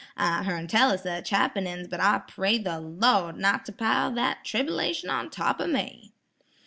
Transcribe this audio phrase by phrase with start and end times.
[0.17, 4.43] I hern tell o' sech happenin's, but I pray the Lawd not to pile that
[4.43, 6.15] trib'lation on top o' me."